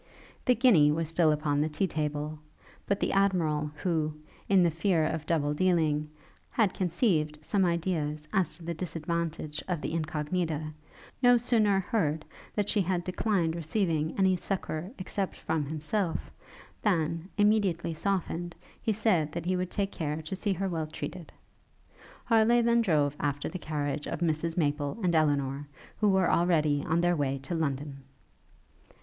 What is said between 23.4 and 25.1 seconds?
the carriage of Mrs Maple